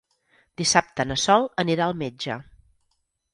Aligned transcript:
Dissabte 0.61 1.05
na 1.09 1.17
Sol 1.23 1.45
anirà 1.65 1.85
al 1.89 1.95
metge. 2.01 2.39